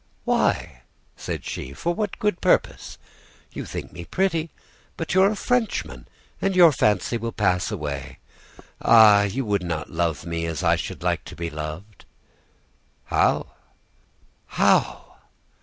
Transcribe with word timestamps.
"'Why?' 0.25 0.81
said 1.15 1.45
she; 1.45 1.73
'for 1.73 1.93
what 1.93 2.17
good 2.17 2.41
purpose? 2.41 2.97
You 3.53 3.65
think 3.65 3.91
me 3.93 4.03
pretty. 4.03 4.49
But 4.97 5.13
you 5.13 5.21
are 5.21 5.29
a 5.29 5.35
Frenchman, 5.35 6.07
and 6.41 6.55
your 6.55 6.71
fancy 6.71 7.17
will 7.17 7.31
pass 7.31 7.69
away. 7.69 8.17
Ah! 8.81 9.21
you 9.21 9.45
would 9.45 9.61
not 9.61 9.91
love 9.91 10.25
me 10.25 10.47
as 10.47 10.63
I 10.63 10.75
should 10.75 11.03
like 11.03 11.23
to 11.25 11.35
be 11.35 11.51
loved.' 11.51 12.05
"'How? 13.13 13.45